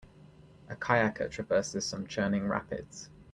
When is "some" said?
1.85-2.07